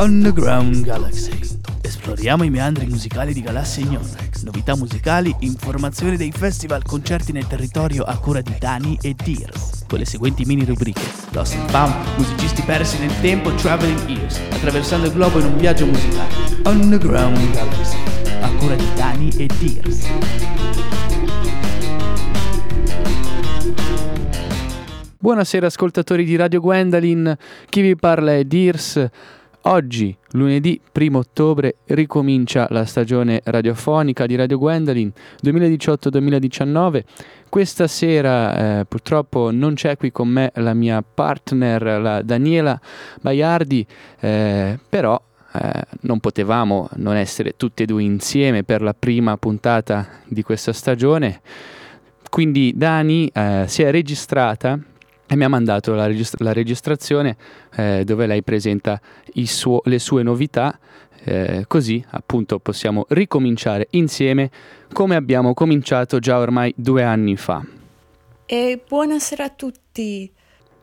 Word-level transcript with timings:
Underground 0.00 0.84
Galaxy. 0.84 1.32
Esploriamo 1.80 2.44
i 2.44 2.50
meandri 2.50 2.86
musicali 2.86 3.32
di 3.32 3.42
Galassia 3.42 3.82
Ignon. 3.84 4.08
Novità 4.44 4.76
musicali, 4.76 5.34
informazioni 5.40 6.16
dei 6.16 6.30
festival, 6.30 6.84
concerti 6.84 7.32
nel 7.32 7.48
territorio 7.48 8.04
a 8.04 8.16
cura 8.18 8.40
di 8.40 8.54
Dani 8.60 8.96
e 9.02 9.16
Dears. 9.20 9.86
Con 9.88 9.98
le 9.98 10.04
seguenti 10.04 10.44
mini 10.44 10.64
rubriche: 10.64 11.02
Lost 11.30 11.56
and 11.56 11.68
Found, 11.70 11.94
musicisti 12.16 12.62
persi 12.62 13.00
nel 13.00 13.10
tempo, 13.20 13.52
Traveling 13.54 14.08
Ears, 14.08 14.40
attraversando 14.52 15.08
il 15.08 15.12
globo 15.12 15.40
in 15.40 15.46
un 15.46 15.56
viaggio 15.56 15.86
musicale. 15.86 16.32
Underground 16.66 17.50
Galaxy. 17.50 17.96
A 18.40 18.50
cura 18.52 18.76
di 18.76 18.86
Dani 18.94 19.30
e 19.30 19.48
Dears. 19.58 20.06
Buonasera 25.18 25.66
ascoltatori 25.66 26.24
di 26.24 26.36
Radio 26.36 26.60
Gwendolyn, 26.60 27.36
chi 27.68 27.80
vi 27.80 27.96
parla 27.96 28.34
è 28.34 28.44
Dears. 28.44 29.10
Oggi, 29.62 30.16
lunedì 30.32 30.80
1 30.92 31.18
ottobre, 31.18 31.76
ricomincia 31.86 32.68
la 32.70 32.84
stagione 32.84 33.40
radiofonica 33.44 34.24
di 34.24 34.36
Radio 34.36 34.56
Gwendolyn 34.56 35.12
2018-2019. 35.42 37.02
Questa 37.48 37.86
sera 37.88 38.80
eh, 38.80 38.84
purtroppo 38.84 39.50
non 39.50 39.74
c'è 39.74 39.96
qui 39.96 40.12
con 40.12 40.28
me 40.28 40.52
la 40.54 40.74
mia 40.74 41.02
partner, 41.02 42.00
la 42.00 42.22
Daniela 42.22 42.80
Baiardi, 43.20 43.84
eh, 44.20 44.78
però 44.88 45.20
eh, 45.52 45.82
non 46.02 46.20
potevamo 46.20 46.88
non 46.96 47.16
essere 47.16 47.56
tutti 47.56 47.82
e 47.82 47.86
due 47.86 48.04
insieme 48.04 48.62
per 48.62 48.80
la 48.80 48.94
prima 48.94 49.36
puntata 49.36 50.08
di 50.24 50.42
questa 50.42 50.72
stagione. 50.72 51.40
Quindi 52.30 52.74
Dani 52.76 53.28
eh, 53.28 53.64
si 53.66 53.82
è 53.82 53.90
registrata 53.90 54.78
e 55.28 55.36
mi 55.36 55.44
ha 55.44 55.48
mandato 55.48 55.94
la, 55.94 56.06
registra- 56.06 56.44
la 56.44 56.52
registrazione 56.52 57.36
eh, 57.76 58.02
dove 58.04 58.26
lei 58.26 58.42
presenta 58.42 59.00
suo- 59.44 59.82
le 59.84 59.98
sue 59.98 60.22
novità, 60.22 60.78
eh, 61.24 61.64
così 61.68 62.02
appunto 62.10 62.58
possiamo 62.58 63.04
ricominciare 63.10 63.88
insieme 63.90 64.50
come 64.92 65.16
abbiamo 65.16 65.52
cominciato 65.52 66.18
già 66.18 66.38
ormai 66.38 66.72
due 66.76 67.02
anni 67.02 67.36
fa. 67.36 67.64
E 68.46 68.80
buonasera 68.88 69.44
a 69.44 69.50
tutti! 69.50 70.32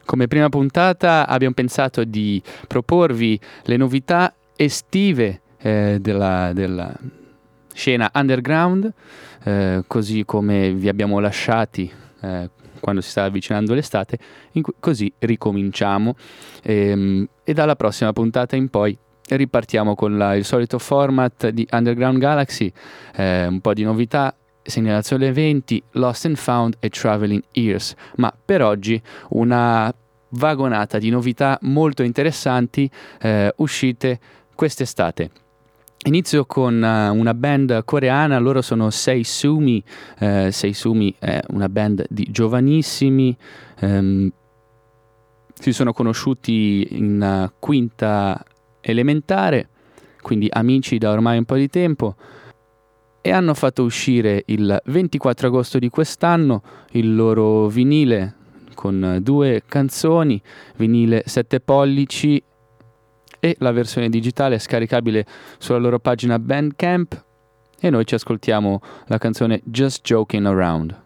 Come 0.06 0.28
prima 0.28 0.50
puntata 0.50 1.28
abbiamo 1.28 1.56
pensato 1.56 2.04
di 2.04 2.40
proporvi 2.68 3.40
le 3.64 3.78
novità 3.78 4.36
estive 4.56 5.42
eh, 5.58 5.98
della, 6.00 6.54
della, 6.54 6.96
scena 7.76 8.10
underground, 8.14 8.92
eh, 9.44 9.84
così 9.86 10.24
come 10.24 10.74
vi 10.74 10.88
abbiamo 10.88 11.20
lasciati 11.20 11.92
eh, 12.22 12.50
quando 12.86 13.02
si 13.02 13.10
sta 13.10 13.24
avvicinando 13.24 13.74
l'estate, 13.74 14.20
cu- 14.62 14.76
così 14.80 15.12
ricominciamo. 15.18 16.16
Ehm, 16.62 17.28
e 17.44 17.54
dalla 17.54 17.76
prossima 17.76 18.14
puntata 18.14 18.56
in 18.56 18.70
poi 18.70 18.96
ripartiamo 19.28 19.96
con 19.96 20.20
la, 20.20 20.36
il 20.36 20.46
solito 20.46 20.78
format 20.78 21.50
di 21.50 21.68
Underground 21.72 22.20
Galaxy, 22.20 22.72
eh, 23.16 23.48
un 23.48 23.60
po' 23.60 23.74
di 23.74 23.82
novità, 23.82 24.36
segnalazione 24.62 25.26
eventi, 25.26 25.82
Lost 25.94 26.26
and 26.26 26.36
Found 26.36 26.76
e 26.80 26.90
Traveling 26.90 27.42
Ears, 27.54 27.96
ma 28.18 28.32
per 28.32 28.62
oggi 28.62 29.02
una 29.30 29.92
vagonata 30.30 31.00
di 31.00 31.10
novità 31.10 31.58
molto 31.64 32.04
interessanti 32.04 32.88
eh, 33.20 33.52
uscite 33.58 34.20
quest'estate. 34.54 35.45
Inizio 36.08 36.46
con 36.46 36.76
uh, 36.76 37.18
una 37.18 37.34
band 37.34 37.84
coreana, 37.84 38.38
loro 38.38 38.62
sono 38.62 38.92
Seisumi, 38.92 39.84
eh, 40.20 40.52
Seisumi 40.52 41.16
è 41.18 41.42
una 41.48 41.68
band 41.68 42.06
di 42.10 42.28
giovanissimi, 42.30 43.36
ehm, 43.80 44.32
si 45.52 45.74
sono 45.74 45.94
conosciuti 45.94 46.90
in 46.92 47.48
uh, 47.48 47.52
quinta 47.58 48.40
elementare, 48.82 49.70
quindi 50.22 50.48
amici 50.52 51.00
da 51.00 51.10
ormai 51.10 51.40
un 51.40 51.46
po' 51.46 51.56
di 51.56 51.70
tempo, 51.70 52.16
e 53.20 53.32
hanno 53.32 53.56
fatto 53.56 53.82
uscire 53.82 54.44
il 54.46 54.80
24 54.86 55.48
agosto 55.48 55.80
di 55.80 55.90
quest'anno 55.90 56.62
il 56.92 57.16
loro 57.16 57.66
vinile 57.66 58.36
con 58.76 59.18
due 59.24 59.64
canzoni, 59.66 60.40
vinile 60.76 61.24
7 61.26 61.62
pollici 61.62 62.44
e 63.40 63.56
la 63.60 63.72
versione 63.72 64.10
digitale 64.10 64.56
è 64.56 64.60
scaricabile 64.60 65.26
sulla 65.58 65.78
loro 65.78 66.00
pagina 66.00 66.40
Bandcamp 66.40 67.24
e 67.80 67.90
noi 67.90 68.06
ci 68.06 68.16
ascoltiamo 68.16 68.82
la 69.08 69.18
canzone 69.18 69.62
Just 69.64 70.04
Joking 70.04 70.46
Around. 70.46 71.04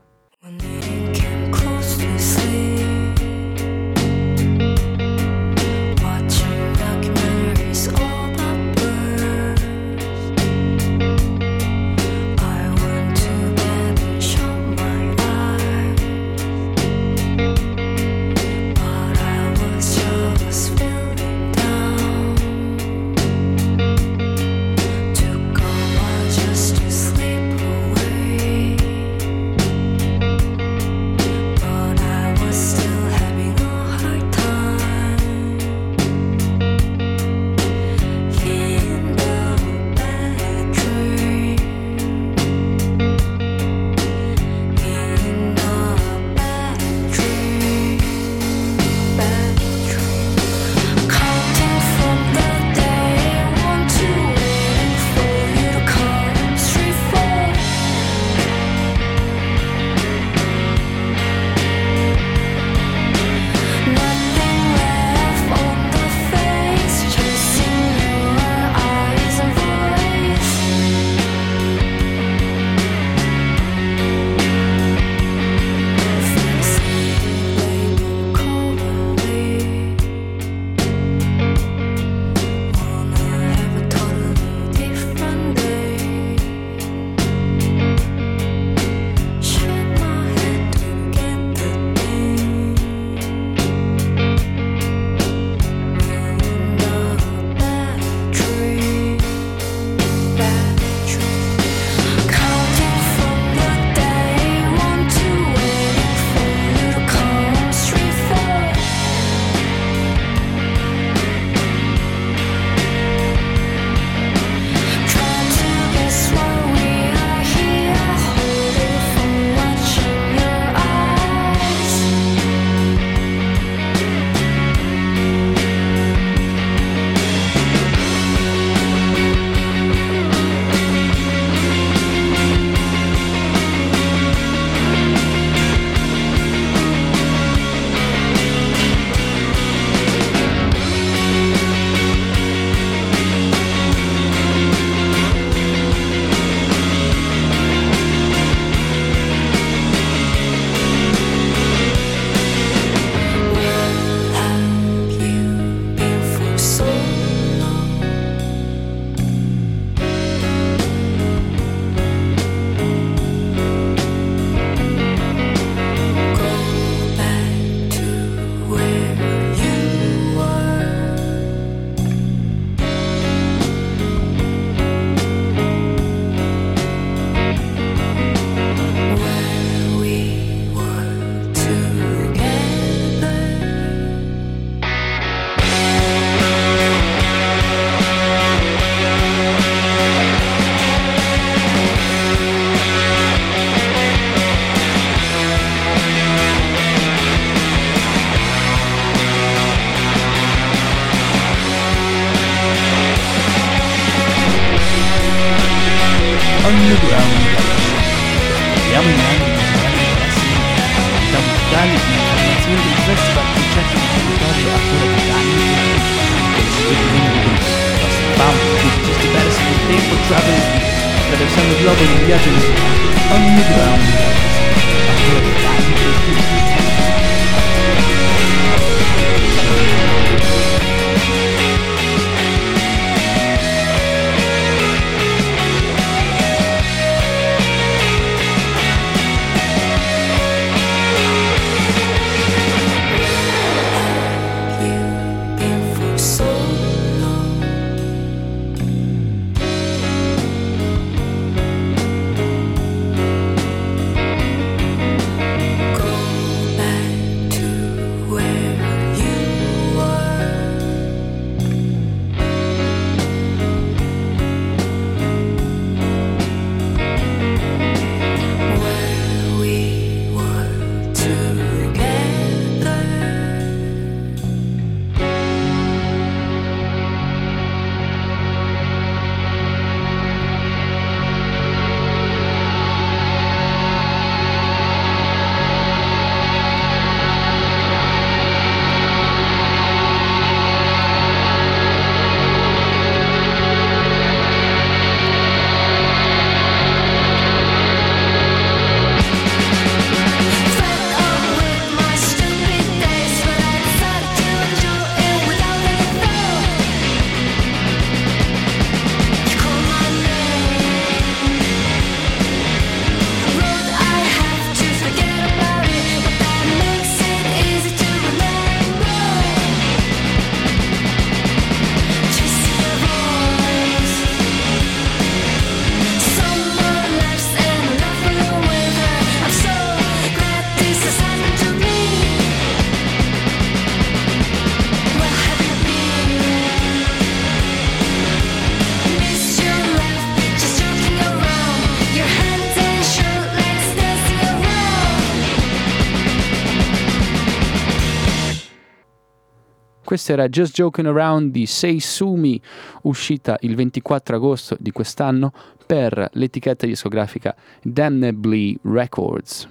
Questo 350.19 350.35
era 350.35 350.49
Just 350.49 350.73
Joking 350.73 351.07
Around 351.07 351.51
di 351.53 351.65
Seisumi, 351.65 352.61
uscita 353.03 353.55
il 353.61 353.73
24 353.73 354.35
agosto 354.35 354.75
di 354.77 354.91
quest'anno 354.91 355.53
per 355.85 356.31
l'etichetta 356.33 356.85
discografica 356.85 357.55
Damnably 357.81 358.79
Records. 358.81 359.65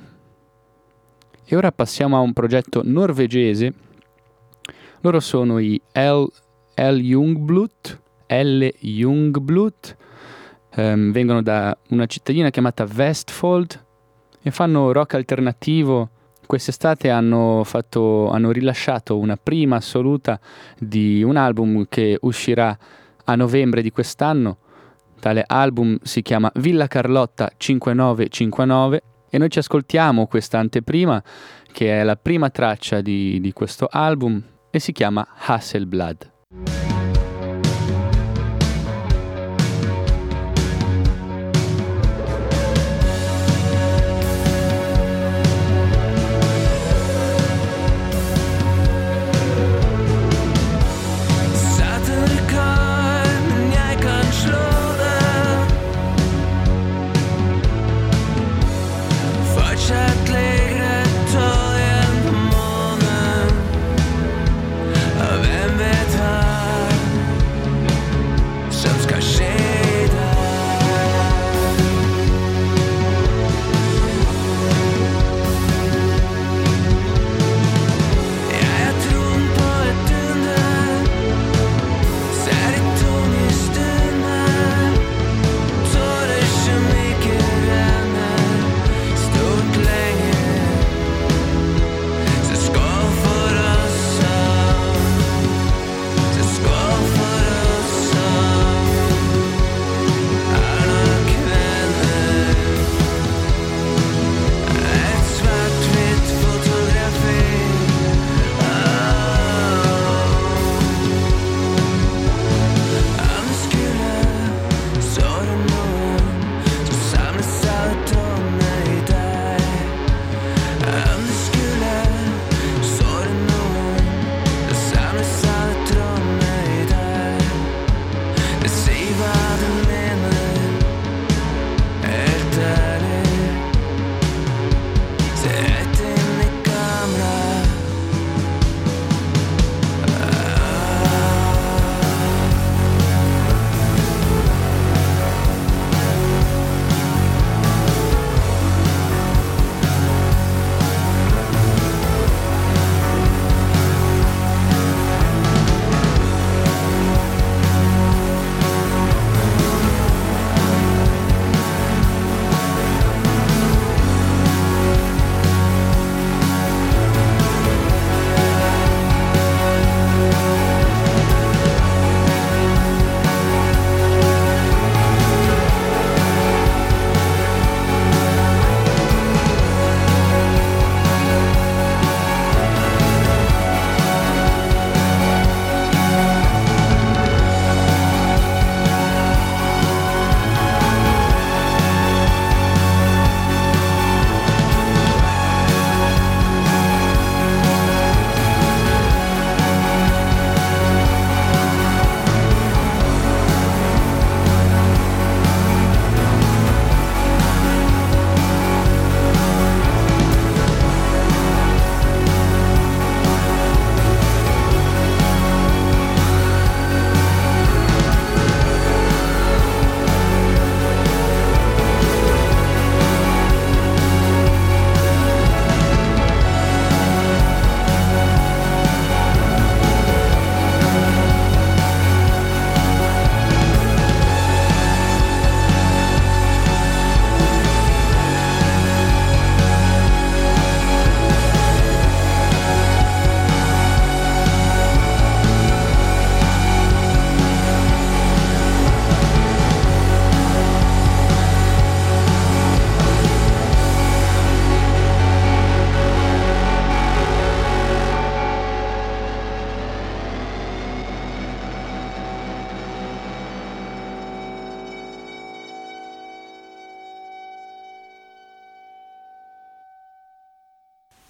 E 1.44 1.54
ora 1.54 1.70
passiamo 1.70 2.16
a 2.16 2.20
un 2.20 2.32
progetto 2.32 2.80
norvegese. 2.82 3.74
Loro 5.02 5.20
sono 5.20 5.58
i 5.58 5.78
L, 5.92 6.24
L 6.76 6.96
Jungblut, 6.96 8.00
L 8.28 8.68
Jungblut, 8.80 9.96
ehm, 10.76 11.12
vengono 11.12 11.42
da 11.42 11.76
una 11.90 12.06
cittadina 12.06 12.48
chiamata 12.48 12.86
Vestfold 12.86 13.84
e 14.40 14.50
fanno 14.50 14.92
rock 14.92 15.12
alternativo. 15.12 16.08
Quest'estate 16.48 17.10
hanno, 17.10 17.60
fatto, 17.62 18.30
hanno 18.30 18.50
rilasciato 18.52 19.18
una 19.18 19.36
prima 19.36 19.76
assoluta 19.76 20.40
di 20.78 21.22
un 21.22 21.36
album 21.36 21.84
che 21.90 22.16
uscirà 22.22 22.74
a 23.26 23.34
novembre 23.34 23.82
di 23.82 23.90
quest'anno. 23.90 24.56
Tale 25.20 25.44
album 25.46 25.98
si 26.00 26.22
chiama 26.22 26.50
Villa 26.54 26.86
Carlotta 26.86 27.50
5959 27.54 29.02
e 29.28 29.36
noi 29.36 29.50
ci 29.50 29.58
ascoltiamo 29.58 30.26
questa 30.26 30.58
anteprima 30.58 31.22
che 31.70 32.00
è 32.00 32.02
la 32.02 32.16
prima 32.16 32.48
traccia 32.48 33.02
di, 33.02 33.40
di 33.40 33.52
questo 33.52 33.86
album 33.90 34.42
e 34.70 34.78
si 34.78 34.92
chiama 34.92 35.28
Hasselblad. 35.36 36.37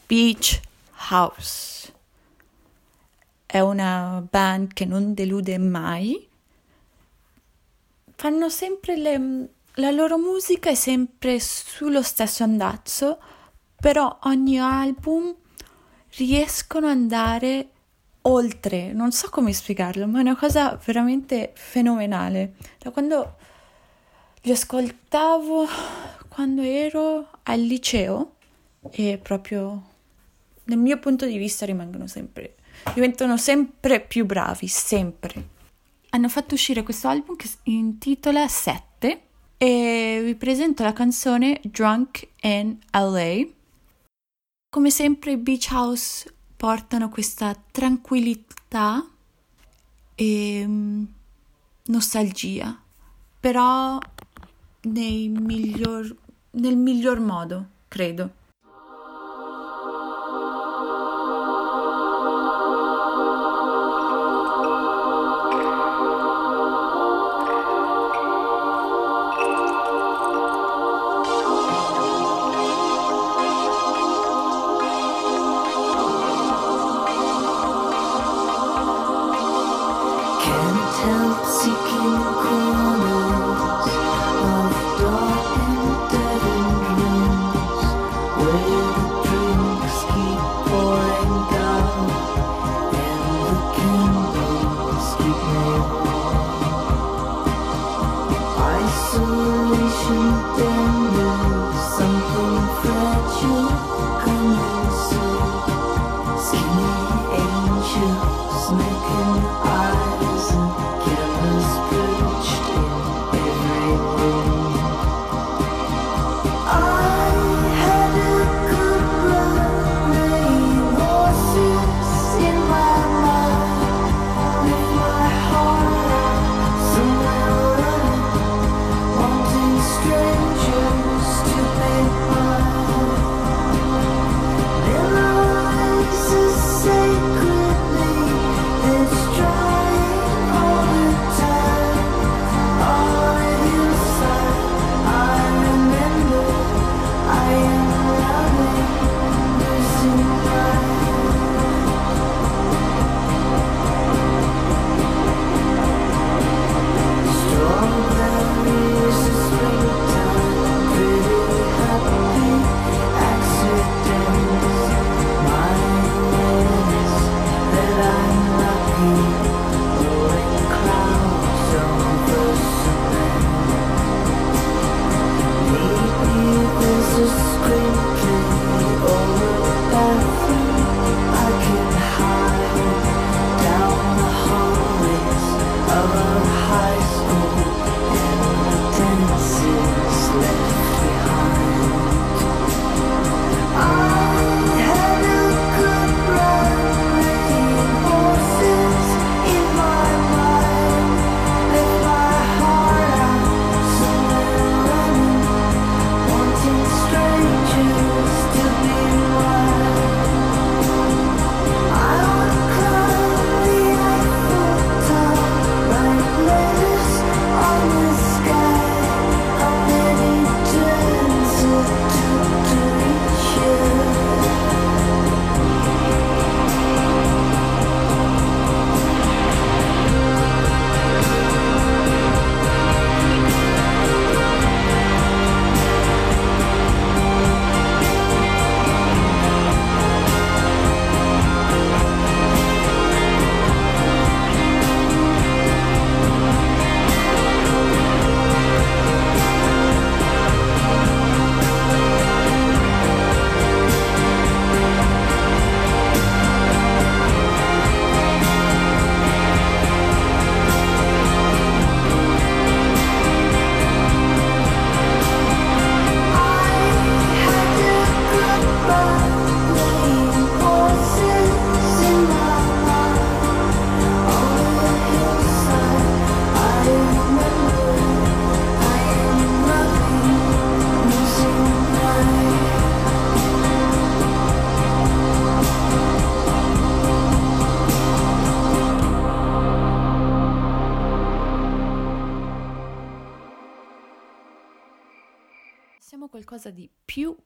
Beach 0.09 0.59
House. 1.11 1.93
È 3.45 3.61
una 3.61 4.27
band 4.27 4.73
che 4.73 4.87
non 4.87 5.13
delude 5.13 5.59
mai. 5.59 6.27
Fanno 8.17 8.49
sempre 8.49 8.97
le- 8.97 9.49
la 9.75 9.91
loro 9.91 10.17
musica 10.17 10.71
è 10.71 10.75
sempre 10.75 11.39
sullo 11.39 12.01
stesso 12.01 12.43
andazzo, 12.43 13.19
però 13.79 14.19
ogni 14.23 14.59
album 14.59 15.35
riescono 16.17 16.87
ad 16.87 16.93
andare 16.93 17.69
oltre. 18.23 18.95
Non 18.95 19.13
so 19.13 19.29
come 19.29 19.53
spiegarlo, 19.53 20.07
ma 20.07 20.21
è 20.21 20.23
una 20.23 20.37
cosa 20.37 20.81
veramente 20.83 21.53
fenomenale. 21.55 22.55
Da 22.79 22.91
quando 22.91 23.37
li 24.41 24.53
ascoltavo 24.53 25.67
quando 26.31 26.63
ero 26.63 27.29
al 27.43 27.61
liceo 27.61 28.37
e 28.91 29.19
proprio 29.23 29.88
dal 30.69 30.79
mio 30.79 30.99
punto 30.99 31.25
di 31.25 31.39
vista 31.39 31.65
rimangono 31.65 32.07
sempre, 32.07 32.57
diventano 32.93 33.39
sempre 33.39 34.01
più 34.01 34.27
bravi, 34.27 34.69
sempre. 34.69 35.49
Hanno 36.11 36.29
fatto 36.29 36.53
uscire 36.53 36.83
questo 36.83 37.09
album 37.09 37.37
che 37.37 37.47
si 37.47 37.57
intitola 37.63 38.47
7 38.47 39.23
e 39.57 40.21
vi 40.23 40.35
presento 40.35 40.83
la 40.83 40.93
canzone 40.93 41.59
Drunk 41.65 42.29
in 42.43 42.77
LA. 42.93 43.47
Come 44.69 44.91
sempre 44.91 45.33
i 45.33 45.37
Beach 45.39 45.69
House 45.71 46.31
portano 46.55 47.09
questa 47.09 47.57
tranquillità 47.71 49.09
e 50.15 50.65
mm, 50.67 51.05
nostalgia, 51.87 52.79
però 53.41 53.99
miglior- 54.83 56.15
nel 56.51 56.77
miglior 56.77 57.21
modo, 57.21 57.69
credo. 57.89 58.38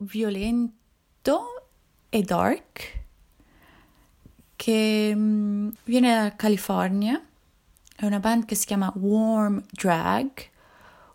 Violento 0.05 1.69
e 2.09 2.23
Dark, 2.23 3.01
che 4.57 5.12
mm, 5.15 5.69
viene 5.85 6.15
dalla 6.15 6.37
California, 6.37 7.21
è 7.97 8.05
una 8.05 8.21
band 8.21 8.45
che 8.45 8.55
si 8.55 8.67
chiama 8.67 8.93
Warm 8.97 9.65
Drag, 9.71 10.31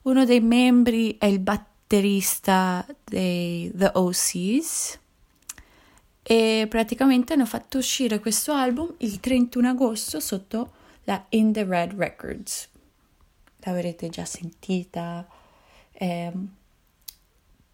uno 0.04 0.26
dei 0.26 0.42
membri 0.42 1.18
è 1.18 1.26
il 1.26 1.40
batterista 1.40 2.86
dei 3.04 3.72
The 3.74 3.92
OCs 3.94 5.00
e 6.24 6.66
praticamente 6.70 7.34
hanno 7.34 7.46
fatto 7.46 7.78
uscire 7.78 8.20
questo 8.20 8.54
album 8.54 8.94
il 8.98 9.20
31 9.20 9.70
agosto 9.70 10.20
sotto 10.20 10.74
la 11.04 11.26
In 11.30 11.54
the 11.54 11.64
Red 11.64 11.94
Records. 11.94 12.70
L'avrete 13.60 14.10
già 14.10 14.26
sentita. 14.26 15.28
ehm, 15.94 16.57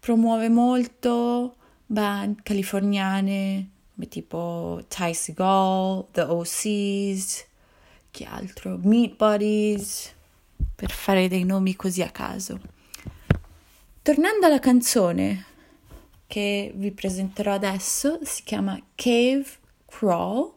promuove 0.04 0.50
molto 0.50 1.56
band 1.86 2.42
californiane 2.42 3.70
come 3.94 4.06
tipo 4.06 4.84
Ty 4.86 5.14
Segall, 5.14 6.08
The 6.10 6.20
OCs, 6.20 7.46
chi 8.10 8.24
altro? 8.24 8.78
Meat 8.82 9.16
Buddies, 9.16 10.14
per 10.74 10.90
fare 10.90 11.26
dei 11.28 11.44
nomi 11.44 11.74
così 11.74 12.02
a 12.02 12.10
caso. 12.10 12.60
Tornando 14.02 14.44
alla 14.44 14.58
canzone 14.58 15.46
che 16.26 16.70
vi 16.74 16.90
presenterò 16.90 17.54
adesso, 17.54 18.18
si 18.24 18.42
chiama 18.42 18.78
Cave 18.94 19.46
Crawl 19.86 20.52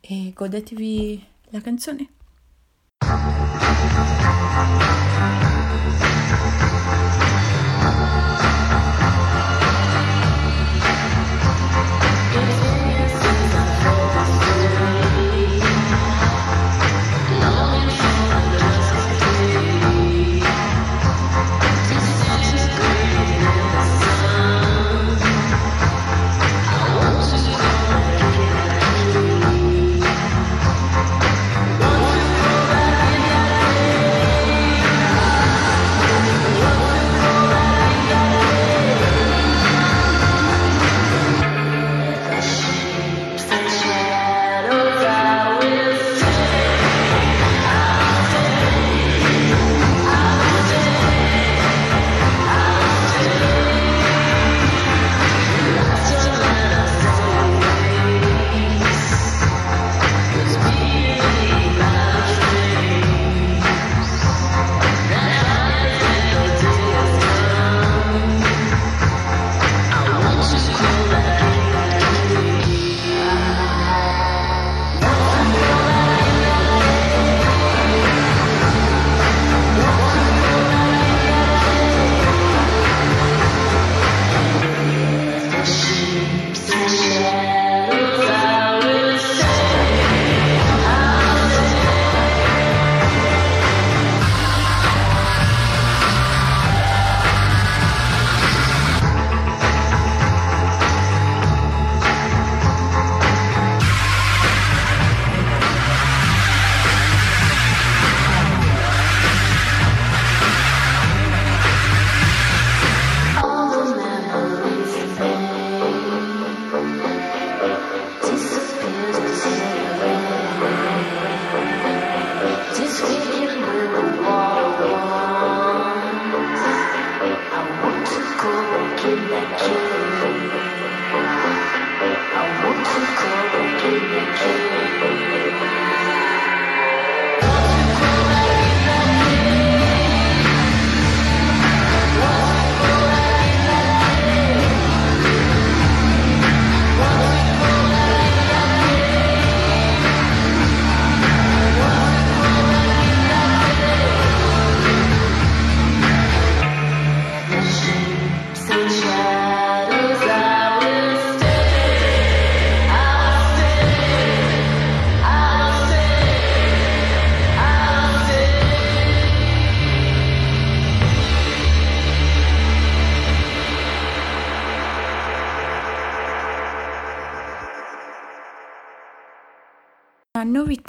e 0.00 0.32
godetevi 0.34 1.26
la 1.50 1.60
canzone. 1.60 2.08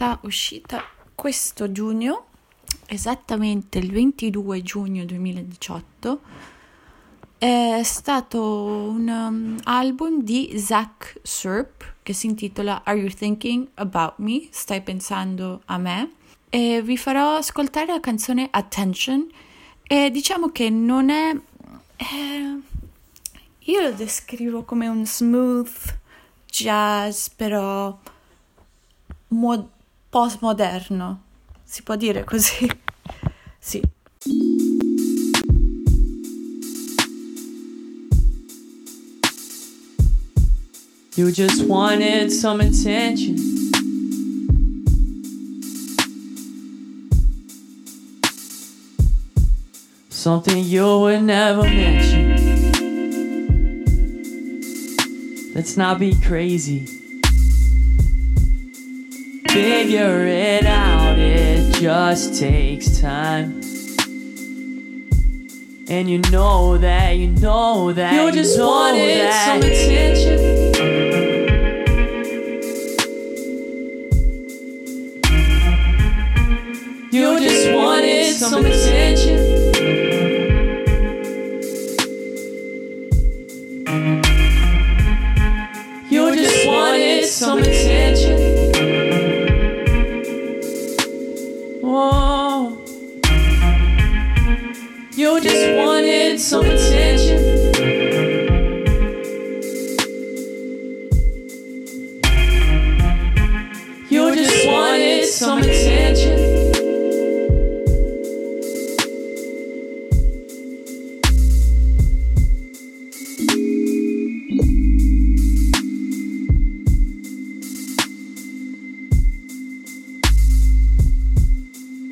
Novità 0.05 0.19
uscita 0.21 0.83
questo 1.15 1.71
giugno, 1.71 2.25
esattamente 2.85 3.79
il 3.79 3.91
22 3.91 4.61
giugno 4.61 5.03
2018, 5.03 6.21
è 7.39 7.81
stato 7.83 8.39
un 8.39 9.07
um, 9.07 9.57
album 9.63 10.21
di 10.21 10.59
Zach 10.59 11.19
Serp 11.23 11.95
che 12.03 12.13
si 12.13 12.27
intitola 12.27 12.83
Are 12.83 12.99
You 12.99 13.09
Thinking 13.09 13.67
About 13.75 14.15
Me? 14.17 14.47
Stai 14.51 14.81
pensando 14.81 15.61
a 15.65 15.79
me? 15.79 16.11
E 16.49 16.83
vi 16.83 16.97
farò 16.97 17.37
ascoltare 17.37 17.87
la 17.87 17.99
canzone 17.99 18.47
Attention 18.51 19.27
e 19.81 20.11
diciamo 20.11 20.49
che 20.49 20.69
non 20.69 21.09
è... 21.09 21.35
eh, 21.97 22.59
io 23.57 23.81
lo 23.81 23.91
descrivo 23.91 24.63
come 24.65 24.87
un 24.87 25.03
smooth 25.03 25.97
jazz, 26.45 27.27
però 27.29 27.97
mo- 29.29 29.69
postmoderno. 30.15 31.23
Si 31.61 31.83
può 31.83 31.97
dire 31.97 32.23
così? 32.23 32.65
sì. 33.59 33.81
You 41.17 41.31
just 41.31 41.65
wanted 41.65 42.31
some 42.31 42.61
attention. 42.61 43.35
Something 50.07 50.63
you 50.63 50.99
would 50.99 51.23
never 51.23 51.63
mention. 51.63 52.35
Let's 55.53 55.75
not 55.75 55.99
be 55.99 56.15
crazy. 56.21 57.04
Figure 59.55 60.25
it 60.25 60.65
out, 60.65 61.17
it 61.17 61.73
just 61.75 62.37
takes 62.37 62.99
time. 62.99 63.61
And 65.87 66.09
you 66.09 66.17
know 66.29 66.77
that, 66.77 67.11
you 67.11 67.27
know 67.29 67.93
that, 67.93 68.13
You 68.13 68.33
just 68.33 68.57
know 68.57 68.67
wanted 68.67 69.17
that. 69.17 69.45
some 69.45 69.59
attention. 69.71 71.45
You 77.11 77.39
just 77.39 77.71
wanted 77.73 78.33
some 78.35 78.65
attention. 78.65 79.34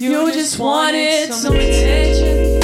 You 0.04 0.34
just 0.34 0.60
wanted 0.60 1.34
some 1.34 1.56
attention. 1.56 2.60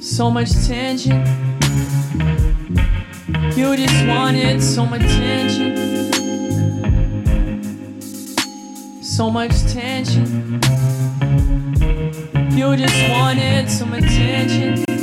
So 0.00 0.30
much 0.30 0.52
tension. 0.68 1.26
You 3.56 3.76
just 3.76 4.06
wanted 4.06 4.62
some 4.62 4.92
attention. 4.92 5.73
So 9.16 9.30
much 9.30 9.52
tension. 9.72 10.54
You 12.50 12.74
just 12.76 13.10
wanted 13.10 13.70
some 13.70 13.92
attention. 13.92 14.93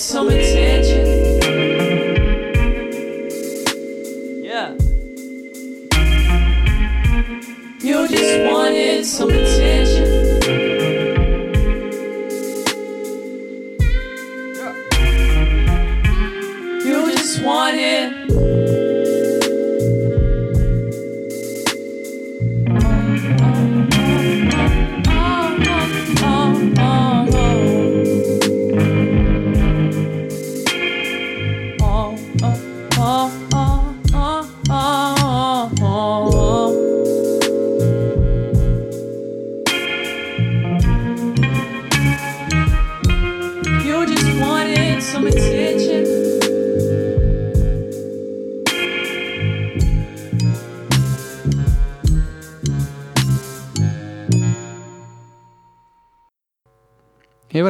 Wanted 0.00 0.44
some 0.46 0.69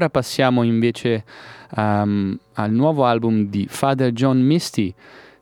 ora 0.01 0.09
passiamo 0.09 0.63
invece 0.63 1.25
um, 1.77 2.35
al 2.55 2.73
nuovo 2.73 3.05
album 3.05 3.49
di 3.49 3.67
Father 3.69 4.13
John 4.13 4.41
Misty. 4.41 4.95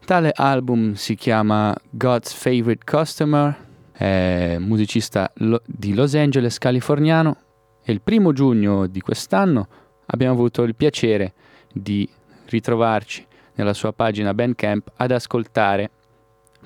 Tale 0.04 0.32
album 0.34 0.94
si 0.94 1.14
chiama 1.14 1.72
God's 1.90 2.32
Favorite 2.32 2.82
Customer, 2.84 3.56
è 3.92 4.56
musicista 4.58 5.30
lo- 5.36 5.62
di 5.64 5.94
Los 5.94 6.16
Angeles, 6.16 6.58
californiano. 6.58 7.36
E 7.84 7.92
il 7.92 8.00
primo 8.00 8.32
giugno 8.32 8.88
di 8.88 9.00
quest'anno 9.00 9.68
abbiamo 10.06 10.34
avuto 10.34 10.64
il 10.64 10.74
piacere 10.74 11.34
di 11.72 12.08
ritrovarci 12.46 13.24
nella 13.54 13.74
sua 13.74 13.92
pagina 13.92 14.34
Bandcamp 14.34 14.90
ad 14.96 15.12
ascoltare 15.12 15.90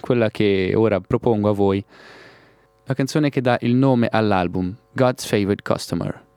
quella 0.01 0.31
che 0.31 0.73
ora 0.75 0.99
propongo 0.99 1.51
a 1.51 1.53
voi, 1.53 1.85
la 2.85 2.95
canzone 2.95 3.29
che 3.29 3.43
dà 3.43 3.59
il 3.61 3.75
nome 3.75 4.09
all'album, 4.11 4.75
God's 4.93 5.27
Favorite 5.27 5.63
Customer. 5.63 6.31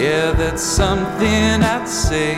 Yeah, 0.00 0.32
that's 0.32 0.62
something 0.62 1.62
I'd 1.62 1.86
say. 1.86 2.36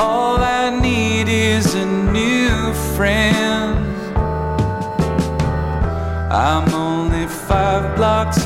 All 0.00 0.38
I 0.38 0.76
need 0.82 1.28
is 1.28 1.76
a 1.76 1.86
new 1.86 2.74
friend. 2.96 3.86
I'm 6.32 6.74
only 6.74 7.28
five 7.28 7.94
blocks 7.94 8.39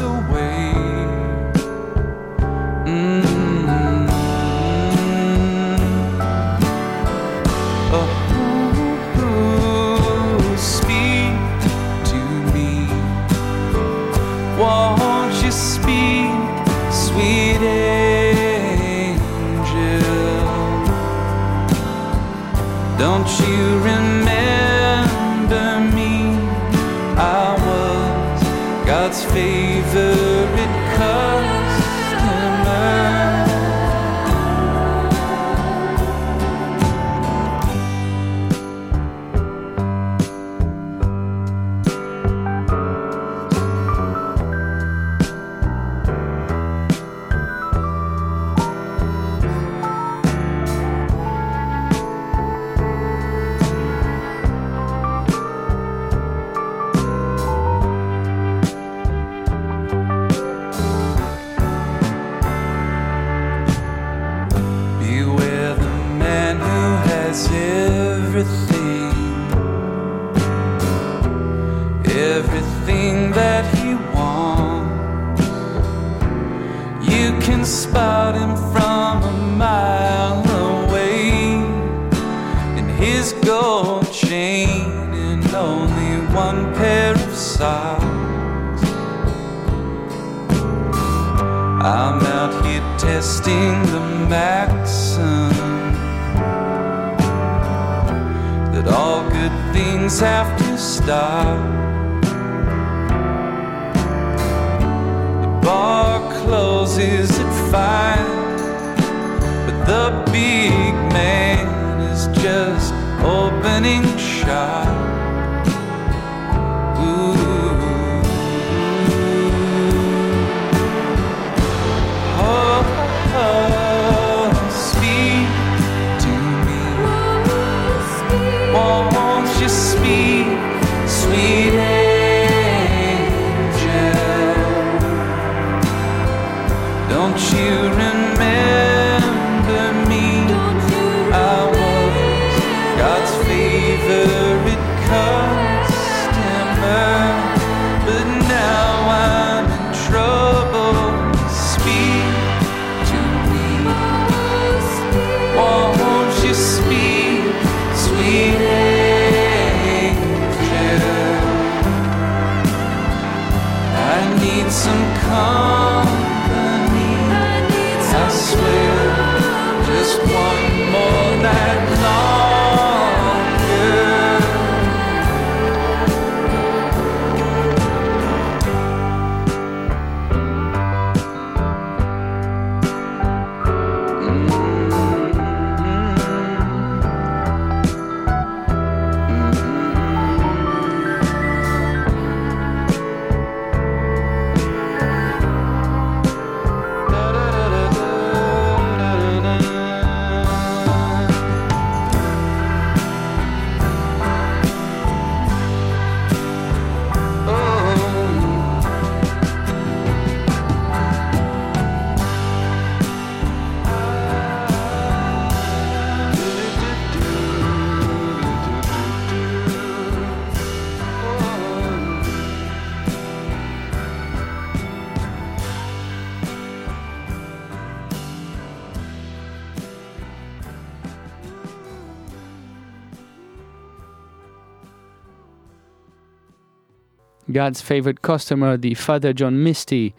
God's 237.54 237.82
Favorite 237.82 238.18
Customer 238.20 238.76
di 238.76 238.96
Father 238.96 239.32
John 239.32 239.54
Misty. 239.54 240.12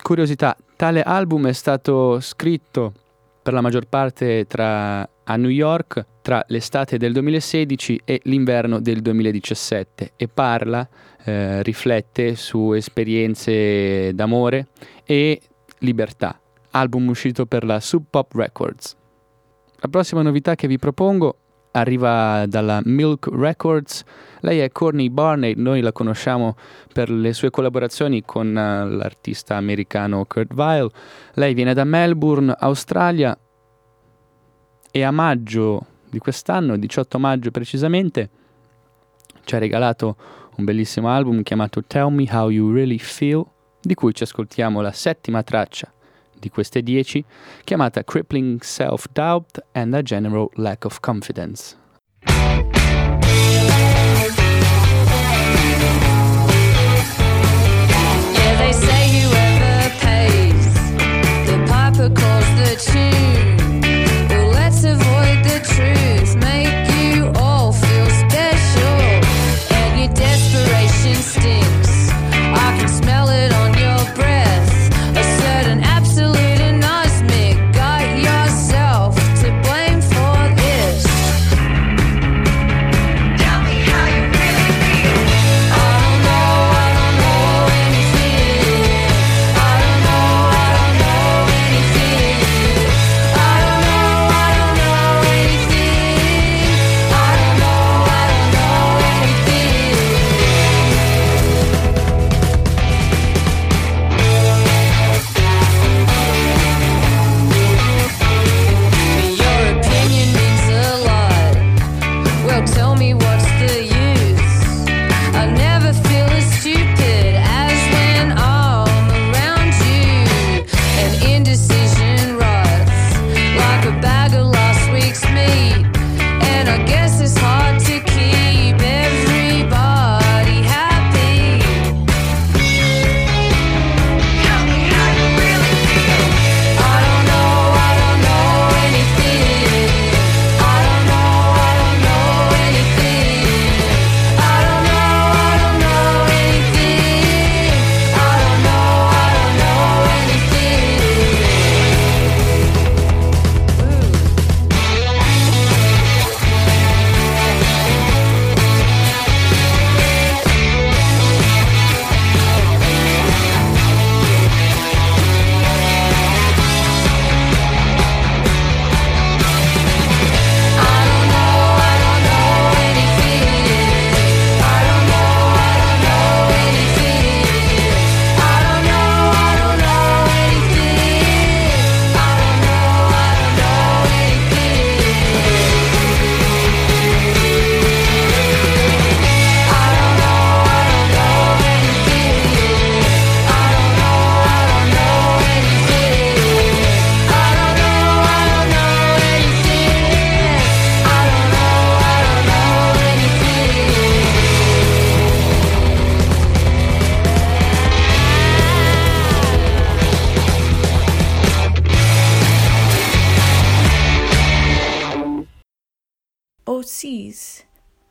Curiosità, 0.00 0.56
tale 0.76 1.02
album 1.02 1.48
è 1.48 1.52
stato 1.52 2.20
scritto 2.20 2.92
per 3.42 3.52
la 3.52 3.60
maggior 3.60 3.86
parte 3.86 4.46
tra, 4.46 5.00
a 5.00 5.36
New 5.36 5.50
York 5.50 6.06
tra 6.22 6.44
l'estate 6.46 6.98
del 6.98 7.12
2016 7.14 8.02
e 8.04 8.20
l'inverno 8.24 8.78
del 8.78 9.02
2017 9.02 10.12
e 10.14 10.28
parla, 10.28 10.88
eh, 11.24 11.64
riflette 11.64 12.36
su 12.36 12.74
esperienze 12.74 14.14
d'amore 14.14 14.68
e 15.04 15.40
libertà. 15.78 16.40
Album 16.70 17.08
uscito 17.08 17.44
per 17.46 17.64
la 17.64 17.80
Sub 17.80 18.04
Pop 18.08 18.32
Records. 18.34 18.96
La 19.78 19.88
prossima 19.88 20.22
novità 20.22 20.54
che 20.54 20.68
vi 20.68 20.78
propongo 20.78 21.36
arriva 21.72 22.46
dalla 22.46 22.80
Milk 22.84 23.28
Records. 23.32 24.04
Lei 24.40 24.60
è 24.60 24.70
Courtney 24.70 25.10
Barney, 25.10 25.54
noi 25.56 25.80
la 25.80 25.92
conosciamo 25.92 26.56
per 26.92 27.10
le 27.10 27.32
sue 27.32 27.50
collaborazioni 27.50 28.22
con 28.24 28.56
eh, 28.56 28.88
l'artista 28.88 29.56
americano 29.56 30.24
Kurt 30.24 30.54
Vile. 30.54 30.88
Lei 31.34 31.54
viene 31.54 31.74
da 31.74 31.84
Melbourne, 31.84 32.54
Australia 32.58 33.38
e 34.90 35.02
a 35.02 35.10
maggio 35.10 35.86
di 36.08 36.18
quest'anno, 36.18 36.76
18 36.76 37.18
maggio 37.18 37.50
precisamente, 37.50 38.30
ci 39.44 39.54
ha 39.54 39.58
regalato 39.58 40.16
un 40.56 40.64
bellissimo 40.64 41.08
album 41.08 41.42
chiamato 41.42 41.84
Tell 41.84 42.08
Me 42.08 42.26
How 42.30 42.48
You 42.48 42.72
Really 42.72 42.98
Feel, 42.98 43.44
di 43.80 43.94
cui 43.94 44.14
ci 44.14 44.24
ascoltiamo 44.24 44.80
la 44.80 44.92
settima 44.92 45.42
traccia 45.42 45.92
di 46.40 46.48
queste 46.50 46.82
10, 46.82 47.24
chiamata 47.62 48.02
Crippling 48.02 48.60
Self-Doubt 48.60 49.64
and 49.72 49.94
a 49.94 50.02
General 50.02 50.48
Lack 50.54 50.84
of 50.84 50.98
Confidence. 51.00 51.76
Calls 62.00 62.48
the 62.56 62.76
tune. 62.80 63.58
Well, 64.30 64.48
let's 64.52 64.84
avoid 64.84 65.44
the 65.44 65.60
truth, 65.62 66.19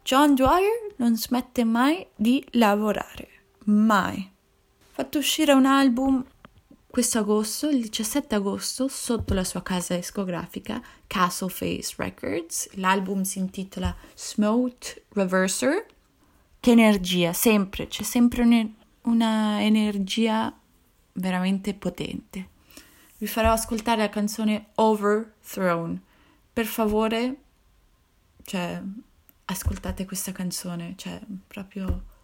John 0.10 0.34
Dwyer 0.34 0.96
non 0.96 1.16
smette 1.16 1.64
mai 1.64 2.04
di 2.16 2.44
lavorare. 2.54 3.28
Mai. 3.66 4.18
Ha 4.18 4.88
fatto 4.90 5.20
uscire 5.20 5.54
un 5.54 5.68
album 5.68 6.26
questo 6.88 7.20
agosto, 7.20 7.70
il 7.70 7.82
17 7.82 8.34
agosto, 8.34 8.88
sotto 8.88 9.36
la 9.36 9.44
sua 9.44 9.62
casa 9.62 9.96
discografica 9.96 10.82
Castle 11.06 11.50
Face 11.50 11.94
Records. 11.98 12.70
L'album 12.78 13.22
si 13.22 13.38
intitola 13.38 13.96
Smote 14.16 15.06
Reverser. 15.10 15.86
Che 16.60 16.72
energia, 16.72 17.32
sempre, 17.32 17.88
c'è 17.88 18.02
sempre 18.02 18.42
un- 18.42 18.74
una 19.04 19.62
energia 19.62 20.52
veramente 21.14 21.76
potente. 21.76 22.50
Vi 23.20 23.28
farò 23.28 23.52
ascoltare 23.52 24.02
la 24.02 24.10
canzone 24.10 24.70
Overthrown. 24.74 26.02
Per 26.52 26.66
favore, 26.66 27.36
cioè, 28.44 28.82
ascoltate 29.52 30.06
questa 30.06 30.32
canzone, 30.32 30.94
cioè, 30.96 31.20
proprio... 31.48 32.18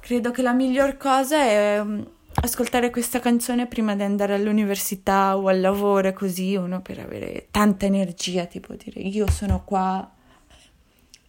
Credo 0.00 0.30
che 0.30 0.42
la 0.42 0.52
miglior 0.52 0.96
cosa 0.96 1.36
è 1.36 1.82
mm, 1.82 2.02
ascoltare 2.42 2.90
questa 2.90 3.20
canzone 3.20 3.66
prima 3.66 3.94
di 3.94 4.02
andare 4.02 4.34
all'università 4.34 5.36
o 5.36 5.48
al 5.48 5.60
lavoro, 5.60 6.12
così 6.12 6.56
uno 6.56 6.80
per 6.80 7.00
avere 7.00 7.48
tanta 7.50 7.86
energia, 7.86 8.46
tipo 8.46 8.74
dire 8.74 9.00
io 9.00 9.30
sono 9.30 9.64
qua 9.64 10.10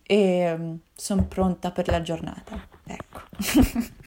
e 0.04 0.78
sono 0.94 1.26
pronta 1.26 1.72
per 1.72 1.88
la 1.88 2.02
giornata. 2.02 2.68
Ecco. 2.86 3.22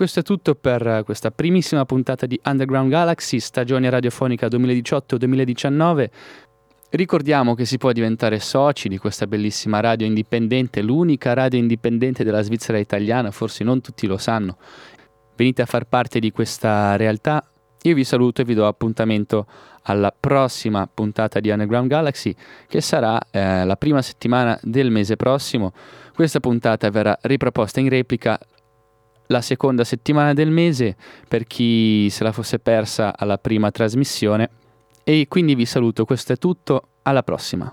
questo 0.00 0.20
è 0.20 0.22
tutto 0.22 0.54
per 0.54 1.02
questa 1.04 1.30
primissima 1.30 1.84
puntata 1.84 2.24
di 2.24 2.40
Underground 2.42 2.88
Galaxy, 2.88 3.38
stagione 3.38 3.90
radiofonica 3.90 4.46
2018-2019. 4.46 6.08
Ricordiamo 6.88 7.54
che 7.54 7.66
si 7.66 7.76
può 7.76 7.92
diventare 7.92 8.38
soci 8.38 8.88
di 8.88 8.96
questa 8.96 9.26
bellissima 9.26 9.78
radio 9.80 10.06
indipendente, 10.06 10.80
l'unica 10.80 11.34
radio 11.34 11.58
indipendente 11.58 12.24
della 12.24 12.40
Svizzera 12.40 12.78
italiana, 12.78 13.30
forse 13.30 13.62
non 13.62 13.82
tutti 13.82 14.06
lo 14.06 14.16
sanno. 14.16 14.56
Venite 15.36 15.60
a 15.60 15.66
far 15.66 15.84
parte 15.84 16.18
di 16.18 16.30
questa 16.30 16.96
realtà. 16.96 17.46
Io 17.82 17.94
vi 17.94 18.04
saluto 18.04 18.40
e 18.40 18.44
vi 18.44 18.54
do 18.54 18.66
appuntamento 18.66 19.44
alla 19.82 20.14
prossima 20.18 20.88
puntata 20.92 21.40
di 21.40 21.50
Underground 21.50 21.90
Galaxy, 21.90 22.34
che 22.66 22.80
sarà 22.80 23.20
eh, 23.30 23.66
la 23.66 23.76
prima 23.76 24.00
settimana 24.00 24.58
del 24.62 24.90
mese 24.90 25.16
prossimo. 25.16 25.74
Questa 26.14 26.40
puntata 26.40 26.88
verrà 26.88 27.18
riproposta 27.20 27.80
in 27.80 27.90
replica 27.90 28.38
la 29.30 29.40
seconda 29.40 29.84
settimana 29.84 30.32
del 30.32 30.50
mese 30.50 30.96
per 31.26 31.44
chi 31.46 32.08
se 32.10 32.24
la 32.24 32.32
fosse 32.32 32.58
persa 32.58 33.16
alla 33.16 33.38
prima 33.38 33.70
trasmissione. 33.70 34.50
E 35.04 35.26
quindi 35.28 35.54
vi 35.54 35.66
saluto, 35.66 36.04
questo 36.04 36.32
è 36.32 36.36
tutto, 36.36 36.88
alla 37.02 37.22
prossima. 37.22 37.72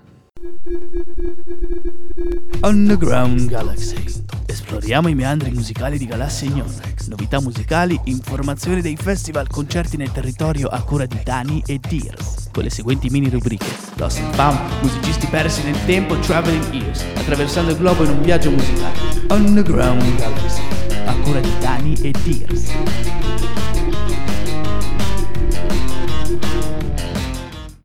Underground 2.60 3.48
Galaxy. 3.48 4.02
Esploriamo 4.44 5.06
i 5.08 5.14
meandri 5.14 5.52
musicali 5.52 5.96
di 5.96 6.06
galassie 6.06 6.48
ignote, 6.48 6.94
novità 7.06 7.40
musicali, 7.40 7.98
informazioni 8.04 8.80
dei 8.80 8.96
festival, 8.96 9.46
concerti 9.46 9.96
nel 9.96 10.10
territorio 10.10 10.66
a 10.66 10.82
cura 10.82 11.06
di 11.06 11.20
Dani 11.22 11.62
e 11.64 11.78
Dears. 11.78 12.48
Con 12.50 12.64
le 12.64 12.70
seguenti 12.70 13.10
mini 13.10 13.30
rubriche: 13.30 13.70
Lost 13.94 14.18
and 14.18 14.34
Found, 14.34 14.58
musicisti 14.82 15.26
persi 15.28 15.62
nel 15.62 15.84
tempo, 15.84 16.18
Traveling 16.18 16.74
Ears, 16.74 17.04
attraversando 17.14 17.70
il 17.70 17.76
globo 17.76 18.02
in 18.02 18.10
un 18.10 18.22
viaggio 18.22 18.50
musicale. 18.50 18.98
Underground 19.30 20.16
Galaxy, 20.16 20.62
a 21.06 21.14
cura 21.20 21.38
di 21.38 21.52
Dani 21.60 21.94
e 22.02 22.12
Dears. 22.24 22.72